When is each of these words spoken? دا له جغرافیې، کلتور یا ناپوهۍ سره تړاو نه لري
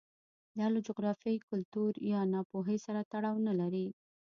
دا 0.57 0.65
له 0.73 0.79
جغرافیې، 0.87 1.45
کلتور 1.49 1.91
یا 2.11 2.19
ناپوهۍ 2.33 2.77
سره 2.85 3.07
تړاو 3.11 3.37
نه 3.47 3.53
لري 3.59 3.87